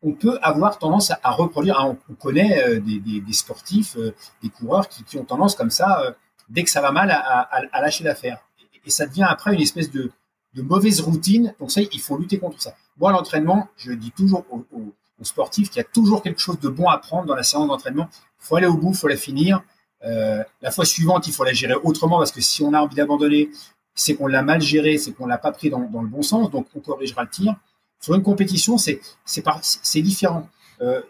on 0.02 0.12
peut 0.12 0.38
avoir 0.42 0.80
tendance 0.80 1.12
à, 1.12 1.32
reproduire. 1.32 1.96
On, 2.10 2.14
connaît 2.16 2.62
euh, 2.64 2.80
des, 2.80 3.00
des, 3.00 3.34
sportifs, 3.34 3.96
euh, 3.98 4.14
des 4.42 4.50
coureurs 4.50 4.90
qui, 4.90 5.18
ont 5.18 5.24
tendance 5.24 5.56
comme 5.56 5.72
ça, 5.72 6.16
dès 6.50 6.64
que 6.64 6.70
ça 6.70 6.82
va 6.82 6.92
mal, 6.92 7.10
à, 7.12 7.40
à, 7.40 7.82
lâcher 7.82 8.04
l'affaire. 8.04 8.40
Et, 8.86 8.90
ça 8.90 9.06
devient 9.06 9.26
après 9.28 9.54
une 9.54 9.62
espèce 9.62 9.90
de, 9.92 10.12
de 10.54 10.62
mauvaise 10.62 11.00
routine. 11.00 11.56
Donc 11.60 11.72
ça, 11.72 11.82
il 11.82 12.02
faut 12.02 12.18
lutter 12.18 12.38
contre 12.38 12.62
ça. 12.62 12.76
Moi, 12.98 13.12
l'entraînement, 13.12 13.70
je 13.78 13.94
dis 13.94 14.12
toujours 14.12 14.46
aux, 14.52 14.66
aux, 14.74 14.94
sportifs 15.24 15.70
qu'il 15.70 15.78
y 15.78 15.86
a 15.86 15.88
toujours 15.88 16.22
quelque 16.22 16.42
chose 16.42 16.60
de 16.60 16.68
bon 16.68 16.90
à 16.90 16.98
prendre 16.98 17.26
dans 17.26 17.36
la 17.36 17.44
séance 17.44 17.70
d'entraînement. 17.70 18.10
Il 18.12 18.46
faut 18.46 18.58
aller 18.58 18.68
au 18.68 18.76
bout, 18.76 18.90
il 18.90 18.98
faut 18.98 19.08
la 19.08 19.16
finir. 19.16 19.64
Euh, 20.06 20.44
la 20.62 20.72
fois 20.72 20.86
suivante, 20.86 21.28
il 21.28 21.34
faut 21.34 21.44
la 21.44 21.54
gérer 21.54 21.76
autrement 21.76 22.18
parce 22.18 22.32
que 22.32 22.42
si 22.42 22.62
on 22.62 22.74
a 22.74 22.82
envie 22.82 22.96
d'abandonner, 22.96 23.50
c'est 23.96 24.16
qu'on 24.16 24.28
l'a 24.28 24.42
mal 24.42 24.62
géré, 24.62 24.98
c'est 24.98 25.12
qu'on 25.12 25.26
l'a 25.26 25.38
pas 25.38 25.52
pris 25.52 25.70
dans, 25.70 25.80
le 25.80 26.08
bon 26.08 26.22
sens, 26.22 26.50
donc 26.50 26.68
on 26.76 26.80
corrigera 26.80 27.24
le 27.24 27.30
tir. 27.30 27.56
Sur 28.00 28.16
une 28.16 28.24
compétition, 28.24 28.78
c'est 28.78 30.02
différent. 30.02 30.50
Euh, 30.82 31.02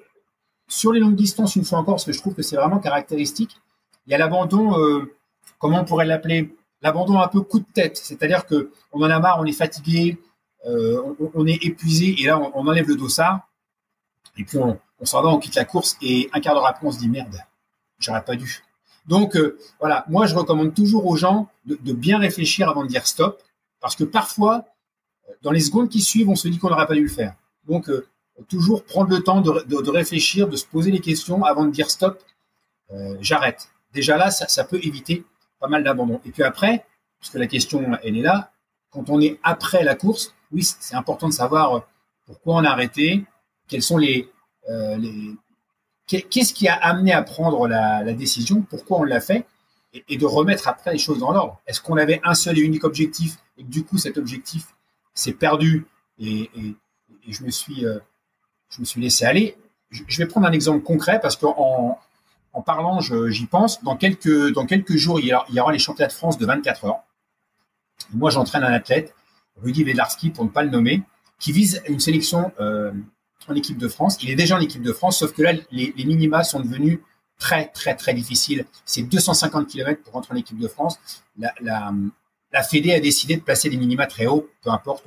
sur 0.67 0.91
les 0.91 0.99
longues 0.99 1.15
distances, 1.15 1.55
une 1.55 1.65
fois 1.65 1.79
encore, 1.79 1.95
parce 1.95 2.05
que 2.05 2.13
je 2.13 2.19
trouve 2.19 2.35
que 2.35 2.41
c'est 2.41 2.55
vraiment 2.55 2.79
caractéristique, 2.79 3.57
il 4.05 4.11
y 4.11 4.13
a 4.13 4.17
l'abandon, 4.17 4.77
euh, 4.79 5.15
comment 5.59 5.81
on 5.81 5.85
pourrait 5.85 6.05
l'appeler, 6.05 6.55
l'abandon 6.81 7.19
un 7.19 7.27
peu 7.27 7.41
coup 7.41 7.59
de 7.59 7.65
tête, 7.73 7.97
c'est-à-dire 7.97 8.45
que 8.45 8.71
on 8.91 9.01
en 9.01 9.09
a 9.09 9.19
marre, 9.19 9.39
on 9.39 9.45
est 9.45 9.53
fatigué, 9.53 10.19
on, 10.65 11.45
est 11.45 11.63
épuisé, 11.65 12.15
et 12.19 12.25
là 12.27 12.39
on, 12.39 12.67
enlève 12.67 12.87
le 12.87 12.95
dossard, 12.95 13.47
et 14.37 14.43
puis 14.43 14.57
on, 14.57 14.79
on 14.99 15.05
s'en 15.05 15.21
va, 15.21 15.29
on 15.29 15.39
quitte 15.39 15.55
la 15.55 15.65
course, 15.65 15.97
et 16.01 16.29
un 16.33 16.39
quart 16.39 16.53
d'heure 16.53 16.65
après 16.65 16.87
on 16.87 16.91
se 16.91 16.99
dit 16.99 17.09
merde, 17.09 17.37
j'aurais 17.99 18.23
pas 18.23 18.35
dû. 18.35 18.63
Donc 19.07 19.35
euh, 19.35 19.57
voilà, 19.79 20.05
moi 20.07 20.25
je 20.25 20.35
recommande 20.35 20.73
toujours 20.73 21.05
aux 21.05 21.15
gens 21.15 21.49
de, 21.65 21.93
bien 21.93 22.19
réfléchir 22.19 22.69
avant 22.69 22.83
de 22.83 22.87
dire 22.87 23.05
stop, 23.05 23.41
parce 23.79 23.95
que 23.95 24.03
parfois, 24.03 24.65
dans 25.41 25.51
les 25.51 25.59
secondes 25.59 25.89
qui 25.89 26.01
suivent, 26.01 26.29
on 26.29 26.35
se 26.35 26.47
dit 26.47 26.57
qu'on 26.57 26.69
n'aurait 26.69 26.87
pas 26.87 26.93
dû 26.93 27.03
le 27.03 27.09
faire. 27.09 27.35
Donc 27.67 27.89
euh, 27.89 28.07
toujours 28.47 28.83
prendre 28.83 29.09
le 29.09 29.21
temps 29.21 29.41
de, 29.41 29.89
réfléchir, 29.89 30.47
de 30.47 30.55
se 30.55 30.65
poser 30.65 30.91
les 30.91 30.99
questions 30.99 31.43
avant 31.43 31.65
de 31.65 31.71
dire 31.71 31.89
stop, 31.89 32.21
euh, 32.91 33.17
j'arrête. 33.21 33.69
Déjà 33.93 34.17
là, 34.17 34.31
ça, 34.31 34.63
peut 34.63 34.79
éviter 34.81 35.23
pas 35.59 35.67
mal 35.67 35.83
d'abandon. 35.83 36.19
Et 36.25 36.31
puis 36.31 36.43
après, 36.43 36.85
puisque 37.19 37.35
la 37.35 37.47
question 37.47 37.97
elle 38.03 38.17
est 38.17 38.21
là, 38.21 38.51
quand 38.89 39.09
on 39.09 39.21
est 39.21 39.39
après 39.43 39.83
la 39.83 39.95
course, 39.95 40.33
oui, 40.51 40.63
c'est 40.63 40.95
important 40.95 41.27
de 41.27 41.33
savoir 41.33 41.87
pourquoi 42.25 42.55
on 42.55 42.63
a 42.63 42.69
arrêté, 42.69 43.23
quels 43.67 43.81
sont 43.81 43.97
les, 43.97 44.29
Qu'est-ce 46.07 46.53
qui 46.53 46.67
a 46.67 46.75
amené 46.75 47.13
à 47.13 47.23
prendre 47.23 47.67
la, 47.67 48.13
décision? 48.13 48.61
Pourquoi 48.61 48.99
on 48.99 49.03
l'a 49.03 49.21
fait? 49.21 49.45
Et, 50.09 50.17
de 50.17 50.25
remettre 50.25 50.67
après 50.67 50.91
les 50.91 50.97
choses 50.97 51.19
dans 51.19 51.31
l'ordre. 51.31 51.61
Est-ce 51.67 51.79
qu'on 51.79 51.97
avait 51.97 52.19
un 52.23 52.33
seul 52.33 52.57
et 52.57 52.61
unique 52.61 52.83
objectif 52.83 53.37
et 53.57 53.63
que 53.63 53.69
du 53.69 53.83
coup 53.83 53.99
cet 53.99 54.17
objectif 54.17 54.73
s'est 55.13 55.33
perdu 55.33 55.85
et, 56.19 56.49
je 57.27 57.43
me 57.43 57.51
suis 57.51 57.85
euh, 57.85 57.99
je 58.69 58.81
me 58.81 58.85
suis 58.85 58.99
laissé 58.99 59.25
aller? 59.25 59.55
Je, 59.91 60.17
vais 60.17 60.25
prendre 60.25 60.47
un 60.47 60.51
exemple 60.51 60.81
concret 60.81 61.19
parce 61.21 61.37
qu'en 61.37 61.99
en 62.53 62.61
parlant, 62.61 62.99
j'y 63.01 63.45
pense. 63.45 63.83
Dans 63.83 63.95
quelques 63.95 64.51
dans 64.53 64.65
quelques 64.65 64.95
jours, 64.95 65.19
il 65.19 65.27
y, 65.27 65.59
aura, 65.59 65.71
les 65.71 65.79
championnats 65.79 66.07
de 66.07 66.13
France 66.13 66.37
de 66.37 66.45
24 66.45 66.85
heures. 66.85 67.03
moi, 68.11 68.31
j'entraîne 68.31 68.63
un 68.63 68.73
athlète, 68.73 69.13
Rudy 69.61 69.83
Vedlarski, 69.83 70.31
pour 70.31 70.43
ne 70.43 70.49
pas 70.49 70.63
le 70.63 70.69
nommer, 70.69 71.03
qui 71.39 71.51
vise 71.51 71.83
une 71.87 71.99
sélection 71.99 72.51
euh, 72.59 72.91
en 73.51 73.55
équipe 73.55 73.77
de 73.77 73.87
France. 73.87 74.17
Il 74.21 74.29
est 74.29 74.35
déjà 74.35 74.55
en 74.55 74.59
équipe 74.59 74.81
de 74.81 74.93
France, 74.93 75.19
sauf 75.19 75.33
que 75.33 75.41
là, 75.41 75.53
les, 75.71 75.93
minima 75.97 76.43
sont 76.43 76.59
devenus 76.59 76.99
très, 77.39 77.67
très, 77.67 77.95
très 77.95 78.13
difficile. 78.13 78.65
C'est 78.85 79.03
250 79.03 79.67
km 79.67 80.01
pour 80.03 80.13
rentrer 80.13 80.33
en 80.33 80.37
équipe 80.37 80.59
de 80.59 80.67
France. 80.67 80.99
La, 81.37 81.53
la, 81.61 82.63
Fédé 82.63 82.93
a 82.93 82.99
décidé 82.99 83.35
de 83.35 83.41
placer 83.41 83.69
des 83.69 83.77
minima 83.77 84.05
très 84.05 84.27
hauts, 84.27 84.47
peu 84.61 84.69
importe, 84.69 85.03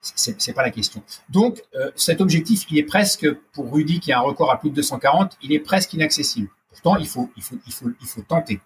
c'est, 0.00 0.40
c'est 0.40 0.52
pas 0.52 0.62
la 0.62 0.70
question. 0.70 1.02
Donc, 1.30 1.62
euh, 1.74 1.90
cet 1.96 2.20
objectif, 2.20 2.66
il 2.70 2.78
est 2.78 2.84
presque, 2.84 3.26
pour 3.52 3.72
Rudy 3.72 4.00
qui 4.00 4.12
a 4.12 4.18
un 4.18 4.22
record 4.22 4.50
à 4.50 4.58
plus 4.58 4.70
de 4.70 4.74
240, 4.76 5.38
il 5.42 5.52
est 5.52 5.60
presque 5.60 5.94
inaccessible. 5.94 6.48
Pourtant, 6.68 6.96
il 6.96 7.08
faut, 7.08 7.30
il 7.36 7.42
faut, 7.42 7.56
il 7.66 7.72
faut, 7.72 7.90
il 8.00 8.06
faut 8.06 8.22
tenter. 8.22 8.60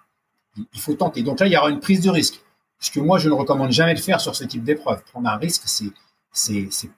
Il 0.57 0.81
faut 0.81 0.95
tenter. 0.95 1.23
Donc 1.23 1.39
là, 1.41 1.47
il 1.47 1.53
y 1.53 1.57
aura 1.57 1.71
une 1.71 1.81
prise 1.81 2.01
de 2.01 2.11
risque. 2.11 2.41
Ce 2.81 2.91
que 2.91 3.01
moi, 3.01 3.19
je 3.19 3.29
ne 3.29 3.35
recommande 3.35 3.71
jamais 3.71 3.95
de 3.95 4.01
faire 4.01 4.21
sur 4.21 4.35
ce 4.35 4.45
type 4.45 4.65
d'épreuve. 4.65 5.03
Prendre 5.05 5.29
un 5.29 5.37
risque, 5.37 5.63
c'est, 5.67 5.93
c'est, 6.33 6.69
c'est, 6.71 6.91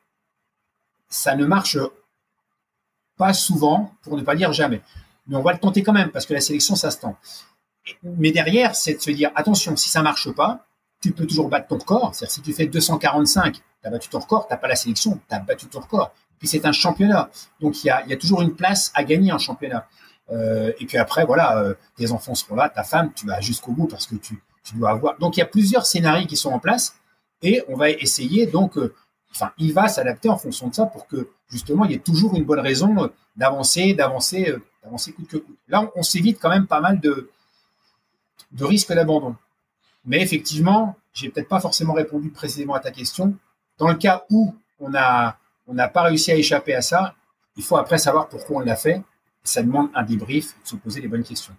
ça 1.08 1.34
ne 1.36 1.44
marche 1.44 1.76
pas 3.20 3.34
souvent, 3.34 3.92
pour 4.02 4.16
ne 4.16 4.22
pas 4.22 4.34
dire 4.34 4.50
jamais. 4.54 4.80
Mais 5.26 5.36
on 5.36 5.42
va 5.42 5.52
le 5.52 5.58
tenter 5.58 5.82
quand 5.82 5.92
même, 5.92 6.10
parce 6.10 6.24
que 6.24 6.32
la 6.32 6.40
sélection, 6.40 6.74
ça 6.74 6.90
se 6.90 6.98
tente. 6.98 7.16
Mais 8.02 8.30
derrière, 8.32 8.74
c'est 8.74 8.94
de 8.94 9.00
se 9.00 9.10
dire, 9.10 9.30
attention, 9.34 9.76
si 9.76 9.90
ça 9.90 10.00
marche 10.00 10.30
pas, 10.32 10.64
tu 11.02 11.12
peux 11.12 11.26
toujours 11.26 11.50
battre 11.50 11.68
ton 11.68 11.76
record. 11.76 12.14
C'est-à-dire, 12.14 12.32
si 12.32 12.40
tu 12.40 12.52
fais 12.54 12.64
245, 12.64 13.56
tu 13.56 13.60
as 13.84 13.90
battu 13.90 14.08
ton 14.08 14.20
record, 14.20 14.46
tu 14.46 14.54
n'as 14.54 14.56
pas 14.56 14.68
la 14.68 14.76
sélection, 14.76 15.20
tu 15.28 15.34
as 15.34 15.38
battu 15.38 15.66
ton 15.66 15.80
record. 15.80 16.14
Puis 16.38 16.48
c'est 16.48 16.64
un 16.64 16.72
championnat. 16.72 17.28
Donc, 17.60 17.84
il 17.84 17.88
y 17.88 17.90
a, 17.90 18.16
toujours 18.16 18.40
une 18.40 18.54
place 18.54 18.90
à 18.94 19.04
gagner 19.04 19.32
en 19.32 19.38
championnat. 19.38 19.86
Euh, 20.32 20.72
et 20.80 20.86
puis 20.86 20.96
après, 20.96 21.26
voilà, 21.26 21.58
euh, 21.58 21.74
tes 21.96 22.12
enfants 22.12 22.34
seront 22.34 22.54
là, 22.54 22.70
ta 22.70 22.84
femme, 22.84 23.12
tu 23.14 23.26
vas 23.26 23.42
jusqu'au 23.42 23.72
bout 23.72 23.86
parce 23.86 24.06
que 24.06 24.14
tu, 24.14 24.42
tu 24.64 24.76
dois 24.76 24.90
avoir. 24.90 25.18
Donc, 25.18 25.36
il 25.36 25.40
y 25.40 25.42
a 25.42 25.46
plusieurs 25.46 25.84
scénarios 25.84 26.26
qui 26.26 26.38
sont 26.38 26.52
en 26.52 26.58
place 26.58 26.96
et 27.42 27.62
on 27.68 27.76
va 27.76 27.90
essayer 27.90 28.46
donc, 28.46 28.78
euh, 28.78 28.94
enfin, 29.32 29.52
il 29.58 29.72
va 29.72 29.88
s'adapter 29.88 30.28
en 30.28 30.36
fonction 30.36 30.68
de 30.68 30.74
ça 30.74 30.86
pour 30.86 31.06
que 31.06 31.28
justement 31.48 31.84
il 31.84 31.92
y 31.92 31.94
ait 31.94 31.98
toujours 31.98 32.34
une 32.36 32.44
bonne 32.44 32.60
raison 32.60 33.10
d'avancer, 33.36 33.94
d'avancer, 33.94 34.48
euh, 34.48 34.62
d'avancer 34.82 35.12
coûte 35.12 35.28
que 35.28 35.36
coûte. 35.38 35.56
Là, 35.68 35.90
on, 35.94 36.02
s'évite 36.02 36.38
quand 36.40 36.50
même 36.50 36.66
pas 36.66 36.80
mal 36.80 37.00
de, 37.00 37.30
de 38.52 38.64
risques 38.64 38.92
d'abandon. 38.92 39.36
Mais 40.04 40.22
effectivement, 40.22 40.96
j'ai 41.12 41.28
peut-être 41.28 41.48
pas 41.48 41.60
forcément 41.60 41.92
répondu 41.92 42.30
précisément 42.30 42.74
à 42.74 42.80
ta 42.80 42.90
question. 42.90 43.34
Dans 43.78 43.88
le 43.88 43.94
cas 43.94 44.24
où 44.30 44.54
on 44.80 44.92
on 45.66 45.74
n'a 45.74 45.88
pas 45.88 46.02
réussi 46.02 46.32
à 46.32 46.36
échapper 46.36 46.74
à 46.74 46.82
ça, 46.82 47.14
il 47.56 47.62
faut 47.62 47.76
après 47.76 47.98
savoir 47.98 48.28
pourquoi 48.28 48.58
on 48.58 48.60
l'a 48.60 48.76
fait. 48.76 49.02
Ça 49.44 49.62
demande 49.62 49.88
un 49.94 50.02
débrief, 50.02 50.54
de 50.62 50.68
se 50.68 50.76
poser 50.76 51.00
les 51.00 51.08
bonnes 51.08 51.22
questions. 51.22 51.54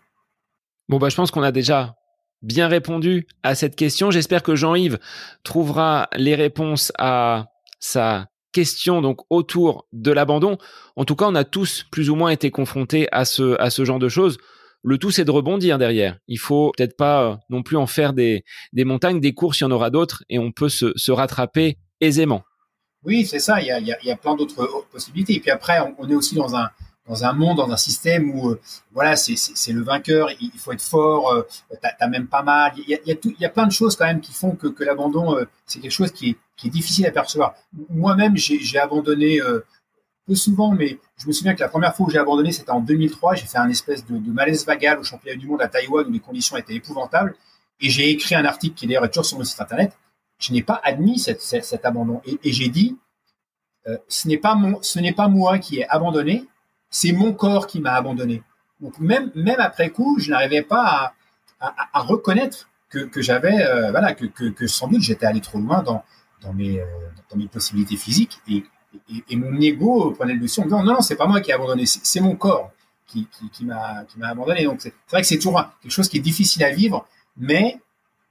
Bon 0.89 0.97
bah 0.97 1.09
je 1.09 1.15
pense 1.15 1.31
qu'on 1.31 1.43
a 1.43 1.51
déjà 1.51 1.95
bien 2.41 2.67
répondu 2.67 3.27
à 3.43 3.55
cette 3.55 3.75
question. 3.75 4.11
J'espère 4.11 4.43
que 4.43 4.55
Jean-Yves 4.55 4.99
trouvera 5.43 6.09
les 6.15 6.35
réponses 6.35 6.91
à 6.97 7.47
sa 7.81 8.27
question 8.53 9.01
donc 9.01 9.19
autour 9.29 9.87
de 9.91 10.11
l'abandon. 10.11 10.57
En 10.95 11.03
tout 11.03 11.17
cas, 11.17 11.25
on 11.27 11.35
a 11.35 11.43
tous 11.43 11.85
plus 11.91 12.09
ou 12.09 12.15
moins 12.15 12.29
été 12.29 12.51
confrontés 12.51 13.09
à 13.11 13.25
ce 13.25 13.59
à 13.59 13.69
ce 13.69 13.83
genre 13.83 13.99
de 13.99 14.07
choses. 14.07 14.37
Le 14.83 14.97
tout, 14.97 15.11
c'est 15.11 15.25
de 15.25 15.31
rebondir 15.31 15.77
derrière. 15.77 16.17
Il 16.27 16.39
faut 16.39 16.71
peut-être 16.75 16.97
pas 16.97 17.23
euh, 17.23 17.35
non 17.49 17.61
plus 17.61 17.77
en 17.77 17.85
faire 17.85 18.13
des, 18.13 18.43
des 18.73 18.83
montagnes, 18.83 19.19
des 19.19 19.33
courses, 19.33 19.59
il 19.59 19.63
y 19.63 19.67
en 19.67 19.71
aura 19.71 19.91
d'autres 19.91 20.23
et 20.29 20.39
on 20.39 20.51
peut 20.51 20.69
se, 20.69 20.91
se 20.95 21.11
rattraper 21.11 21.77
aisément. 21.99 22.43
Oui, 23.03 23.25
c'est 23.25 23.39
ça. 23.39 23.61
Il 23.61 23.67
y 23.67 23.71
a, 23.71 23.79
il 23.79 23.87
y 23.87 24.11
a, 24.11 24.15
plein 24.15 24.35
d'autres 24.35 24.85
possibilités. 24.91 25.35
Et 25.35 25.39
puis 25.39 25.51
après, 25.51 25.79
on, 25.97 26.09
est 26.09 26.15
aussi 26.15 26.35
dans 26.35 26.55
un, 26.55 26.69
dans 27.11 27.25
un 27.25 27.33
monde, 27.33 27.57
dans 27.57 27.69
un 27.69 27.77
système 27.77 28.31
où, 28.33 28.51
euh, 28.51 28.61
voilà, 28.93 29.17
c'est 29.17 29.73
le 29.73 29.83
vainqueur, 29.83 30.29
il, 30.39 30.57
faut 30.57 30.71
être 30.71 30.81
fort, 30.81 31.33
euh, 31.33 31.41
t'as 31.81 31.89
as 31.99 32.07
même 32.07 32.27
pas 32.27 32.41
mal. 32.41 32.71
Il 32.77 32.87
y 32.87 33.45
a, 33.45 33.49
plein 33.49 33.67
de 33.67 33.71
choses 33.73 33.97
quand 33.97 34.05
même 34.05 34.21
qui 34.21 34.31
font 34.31 34.51
que, 34.51 34.81
l'abandon, 34.81 35.35
euh, 35.35 35.43
c'est 35.65 35.81
quelque 35.81 35.91
chose 35.91 36.13
qui 36.13 36.29
est, 36.29 36.69
difficile 36.69 37.05
à 37.07 37.11
percevoir. 37.11 37.55
Moi-même, 37.89 38.37
j'ai 38.37 38.79
abandonné 38.79 39.39
peu 40.27 40.35
souvent, 40.35 40.71
mais 40.71 40.99
je 41.17 41.25
me 41.25 41.31
souviens 41.31 41.55
que 41.55 41.59
la 41.59 41.69
première 41.69 41.95
fois 41.95 42.05
où 42.05 42.09
j'ai 42.11 42.19
abandonné, 42.19 42.51
c'était 42.51 42.69
en 42.69 42.81
2003. 42.81 43.33
J'ai 43.33 43.47
fait 43.47 43.57
un 43.57 43.67
espèce 43.67 44.05
de, 44.05 44.31
malaise 44.31 44.63
vagal 44.63 44.99
au 44.99 45.03
championnat 45.03 45.37
du 45.37 45.47
monde 45.47 45.63
à 45.63 45.67
Taïwan 45.67 46.05
où 46.07 46.11
les 46.11 46.19
conditions 46.19 46.55
étaient 46.55 46.75
épouvantables. 46.75 47.35
Et 47.79 47.89
j'ai 47.89 48.11
écrit 48.11 48.35
un 48.35 48.45
article 48.45 48.75
qui 48.75 48.85
d'ailleurs 48.85 49.05
est 49.05 49.09
toujours 49.09 49.25
sur 49.25 49.39
mon 49.39 49.43
site 49.43 49.59
internet. 49.59 49.97
Je 50.37 50.53
n'ai 50.53 50.61
pas 50.61 50.79
admis 50.83 51.17
cet 51.17 51.83
abandon. 51.83 52.21
Et, 52.25 52.53
j'ai 52.53 52.69
dit, 52.69 52.95
ce 54.07 54.27
n'est 54.27 54.37
pas 54.37 54.55
pas 55.17 55.27
moi 55.27 55.57
qui 55.57 55.79
ai 55.79 55.89
abandonné, 55.89 56.45
c'est 56.91 57.13
mon 57.13 57.33
corps 57.33 57.65
qui 57.65 57.79
m'a 57.79 57.93
abandonné. 57.93 58.43
Donc 58.81 58.99
même, 58.99 59.31
même 59.33 59.59
après 59.59 59.89
coup, 59.89 60.19
je 60.19 60.29
n'arrivais 60.29 60.61
pas 60.61 61.13
à, 61.59 62.01
reconnaître 62.01 62.69
que, 62.89 63.21
j'avais, 63.21 63.63
euh, 63.63 63.91
voilà, 63.91 64.13
que, 64.13 64.67
sans 64.67 64.87
doute 64.87 65.01
j'étais 65.01 65.25
allé 65.25 65.39
trop 65.39 65.59
loin 65.59 65.81
dans, 65.81 66.03
euh, 66.59 66.83
mes 67.35 67.47
possibilités 67.47 67.95
physiques 67.95 68.41
et, 68.47 68.63
mon 69.37 69.57
ego 69.61 70.11
prenait 70.11 70.33
le 70.33 70.39
dessus 70.39 70.59
en 70.59 70.63
disant 70.65 70.83
non, 70.83 70.95
non, 70.95 71.01
c'est 71.01 71.15
pas 71.15 71.25
moi 71.25 71.39
qui 71.39 71.51
ai 71.51 71.53
abandonné, 71.53 71.85
c'est 71.85 72.19
mon 72.19 72.35
corps 72.35 72.71
qui, 73.07 73.27
qui, 73.31 73.49
qui 73.49 73.65
m'a 73.65 74.05
abandonné. 74.23 74.65
Donc 74.65 74.81
c'est 74.81 74.93
vrai 75.09 75.21
que 75.21 75.27
c'est 75.27 75.37
toujours 75.37 75.63
quelque 75.81 75.91
chose 75.91 76.09
qui 76.09 76.17
est 76.17 76.21
difficile 76.21 76.63
à 76.63 76.71
vivre, 76.71 77.07
mais 77.37 77.79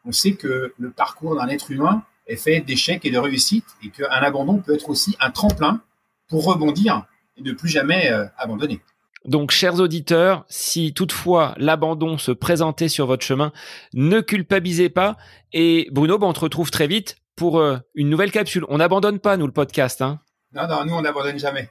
on 0.05 0.13
sait 0.13 0.33
que 0.33 0.75
le 0.77 0.91
parcours 0.91 1.37
d'un 1.37 1.49
être 1.49 1.71
humain 1.71 2.03
est 2.27 2.37
fait 2.37 2.61
d'échecs 2.61 3.05
et 3.07 3.11
de 3.11 3.19
réussites 3.19 3.77
et 3.83 3.89
qu'un 3.89 4.09
abandon 4.09 4.59
peut 4.59 4.75
être 4.75 4.91
aussi 4.91 5.17
un 5.21 5.31
tremplin 5.31 5.81
pour 6.29 6.45
rebondir 6.45 7.07
et 7.41 7.49
ne 7.49 7.53
plus 7.53 7.69
jamais 7.69 8.11
euh, 8.11 8.27
abandonner. 8.37 8.81
Donc, 9.27 9.51
chers 9.51 9.81
auditeurs, 9.81 10.45
si 10.49 10.95
toutefois 10.95 11.55
l'abandon 11.59 12.17
se 12.17 12.33
présentait 12.33 12.89
sur 12.89 13.07
votre 13.07 13.25
chemin, 13.25 13.53
ne 13.93 14.21
culpabilisez 14.21 14.89
pas. 14.89 15.17
Et 15.53 15.89
Bruno, 15.91 16.19
ben, 16.19 16.29
on 16.29 16.33
te 16.33 16.41
retrouve 16.41 16.71
très 16.71 16.87
vite 16.87 17.17
pour 17.37 17.59
euh, 17.59 17.77
une 17.95 18.09
nouvelle 18.09 18.33
capsule. 18.33 18.65
On 18.69 18.79
n'abandonne 18.79 19.19
pas, 19.19 19.37
nous, 19.37 19.47
le 19.47 19.53
podcast. 19.53 20.01
Hein 20.01 20.21
non, 20.55 20.67
non, 20.67 20.85
nous, 20.87 20.95
on 20.95 21.03
n'abandonne 21.03 21.39
jamais. 21.39 21.71